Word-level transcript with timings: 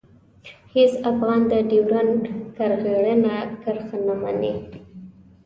هېڅ 0.73 0.91
افغان 1.11 1.41
د 1.51 1.53
ډیورنډ 1.69 2.21
کرغېړنه 2.57 3.35
کرښه 3.63 3.97
نه 4.07 4.15
مني. 4.21 4.53